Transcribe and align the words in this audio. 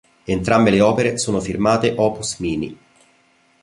Entrambe 0.25 0.71
le 0.71 0.81
opere 0.81 1.19
sono 1.19 1.39
firmate 1.39 1.93
Opus 1.95 2.39
Mini. 2.39 2.75